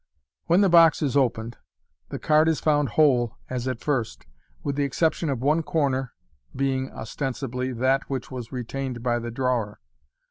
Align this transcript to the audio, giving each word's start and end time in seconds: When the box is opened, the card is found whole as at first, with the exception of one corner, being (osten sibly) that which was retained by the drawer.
When 0.47 0.61
the 0.61 0.67
box 0.67 1.03
is 1.03 1.15
opened, 1.15 1.57
the 2.09 2.17
card 2.17 2.49
is 2.49 2.59
found 2.59 2.89
whole 2.97 3.37
as 3.51 3.67
at 3.67 3.81
first, 3.81 4.25
with 4.63 4.75
the 4.75 4.81
exception 4.83 5.29
of 5.29 5.43
one 5.43 5.61
corner, 5.61 6.13
being 6.55 6.91
(osten 6.91 7.35
sibly) 7.35 7.71
that 7.73 8.09
which 8.09 8.31
was 8.31 8.51
retained 8.51 9.03
by 9.03 9.19
the 9.19 9.29
drawer. 9.29 9.79